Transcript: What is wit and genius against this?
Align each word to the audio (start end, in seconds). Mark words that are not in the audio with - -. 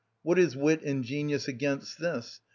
What 0.23 0.39
is 0.39 0.55
wit 0.57 0.81
and 0.81 1.03
genius 1.03 1.47
against 1.47 1.99
this? 1.99 2.41